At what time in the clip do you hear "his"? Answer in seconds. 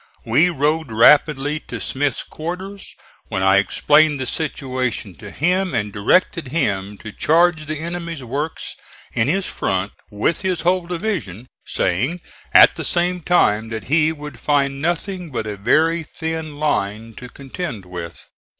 9.27-9.45, 10.41-10.61